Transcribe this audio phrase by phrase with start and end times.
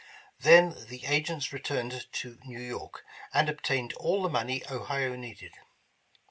[0.39, 3.03] Then the agents returned to New York,
[3.35, 5.53] and obtained all the money Ohio needed.